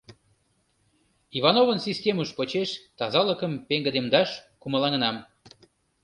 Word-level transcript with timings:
Ивановын 1.37 1.79
системыж 1.85 2.29
почеш 2.37 2.69
тазалыкым 2.97 3.51
пеҥгыдемдаш 3.67 4.29
кумылаҥынам». 4.61 5.17